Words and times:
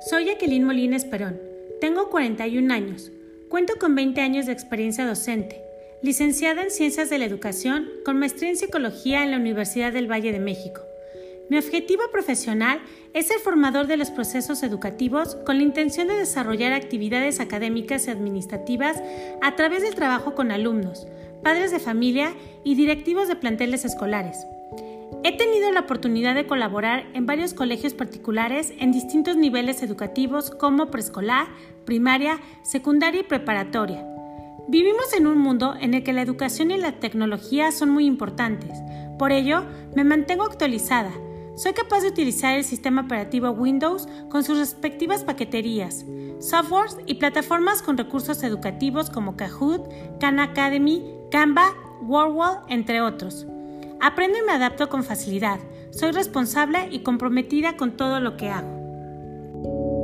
Soy 0.00 0.26
Jacqueline 0.26 0.64
Molines 0.64 1.04
Perón. 1.04 1.40
Tengo 1.80 2.08
41 2.08 2.72
años. 2.72 3.10
Cuento 3.48 3.74
con 3.80 3.96
20 3.96 4.20
años 4.20 4.46
de 4.46 4.52
experiencia 4.52 5.04
docente. 5.04 5.60
Licenciada 6.02 6.62
en 6.62 6.70
Ciencias 6.70 7.10
de 7.10 7.18
la 7.18 7.24
Educación, 7.24 7.88
con 8.04 8.16
maestría 8.16 8.50
en 8.50 8.56
Psicología 8.56 9.24
en 9.24 9.32
la 9.32 9.38
Universidad 9.38 9.92
del 9.92 10.10
Valle 10.10 10.30
de 10.30 10.38
México. 10.38 10.82
Mi 11.50 11.58
objetivo 11.58 12.04
profesional 12.12 12.80
es 13.12 13.26
ser 13.26 13.40
formador 13.40 13.88
de 13.88 13.96
los 13.96 14.12
procesos 14.12 14.62
educativos 14.62 15.34
con 15.34 15.56
la 15.56 15.64
intención 15.64 16.06
de 16.06 16.14
desarrollar 16.14 16.72
actividades 16.72 17.40
académicas 17.40 18.06
y 18.06 18.10
administrativas 18.10 19.02
a 19.42 19.56
través 19.56 19.82
del 19.82 19.96
trabajo 19.96 20.36
con 20.36 20.52
alumnos, 20.52 21.08
padres 21.42 21.72
de 21.72 21.80
familia 21.80 22.34
y 22.62 22.76
directivos 22.76 23.26
de 23.26 23.34
planteles 23.34 23.84
escolares. 23.84 24.46
He 25.24 25.36
tenido 25.36 25.72
la 25.72 25.80
oportunidad 25.80 26.34
de 26.34 26.46
colaborar 26.46 27.06
en 27.14 27.26
varios 27.26 27.54
colegios 27.54 27.94
particulares 27.94 28.72
en 28.78 28.92
distintos 28.92 29.36
niveles 29.36 29.82
educativos 29.82 30.50
como 30.50 30.90
preescolar, 30.90 31.48
primaria, 31.84 32.38
secundaria 32.62 33.22
y 33.22 33.24
preparatoria. 33.24 34.06
Vivimos 34.68 35.12
en 35.14 35.26
un 35.26 35.38
mundo 35.38 35.74
en 35.80 35.94
el 35.94 36.04
que 36.04 36.12
la 36.12 36.22
educación 36.22 36.70
y 36.70 36.76
la 36.76 36.92
tecnología 37.00 37.72
son 37.72 37.90
muy 37.90 38.04
importantes. 38.06 38.78
Por 39.18 39.32
ello, 39.32 39.64
me 39.96 40.04
mantengo 40.04 40.44
actualizada. 40.44 41.10
Soy 41.56 41.72
capaz 41.72 42.02
de 42.02 42.08
utilizar 42.08 42.56
el 42.56 42.64
sistema 42.64 43.02
operativo 43.02 43.50
Windows 43.50 44.06
con 44.30 44.44
sus 44.44 44.58
respectivas 44.58 45.24
paqueterías, 45.24 46.04
softwares 46.38 46.98
y 47.06 47.14
plataformas 47.14 47.82
con 47.82 47.98
recursos 47.98 48.42
educativos 48.44 49.10
como 49.10 49.36
Kahoot, 49.36 49.88
Khan 50.20 50.38
Academy, 50.38 51.02
Canva, 51.30 51.74
WordWall, 52.02 52.60
entre 52.68 53.00
otros. 53.00 53.46
Aprendo 54.00 54.38
y 54.38 54.42
me 54.42 54.52
adapto 54.52 54.88
con 54.88 55.02
facilidad. 55.02 55.58
Soy 55.90 56.12
responsable 56.12 56.88
y 56.90 57.00
comprometida 57.00 57.76
con 57.76 57.96
todo 57.96 58.20
lo 58.20 58.36
que 58.36 58.48
hago. 58.48 59.97